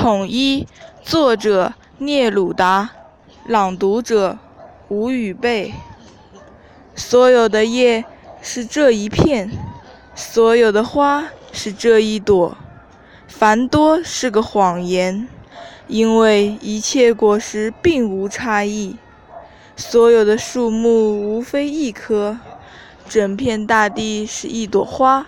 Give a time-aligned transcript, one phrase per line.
[0.00, 0.66] 统一，
[1.02, 2.88] 作者聂鲁达，
[3.44, 4.38] 朗读者
[4.88, 5.74] 吴雨贝。
[6.94, 8.06] 所有的叶
[8.40, 9.50] 是这一片，
[10.14, 12.56] 所有的花是这一朵，
[13.28, 15.28] 繁多是个谎言，
[15.86, 18.96] 因为一切果实并无差异。
[19.76, 22.38] 所有的树木无非一棵，
[23.06, 25.26] 整片大地是一朵花。